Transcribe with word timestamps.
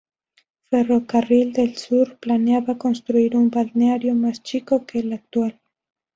Ferrocarril 0.71 1.53
del 1.53 1.77
Sur 1.77 2.17
planeaba 2.17 2.75
construir 2.79 3.35
un 3.35 3.51
balneario 3.51 4.15
más 4.15 4.41
chico 4.41 4.83
que 4.83 4.97
el 5.01 5.13
actual. 5.13 5.61